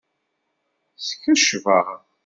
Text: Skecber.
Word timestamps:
Skecber. 1.07 1.85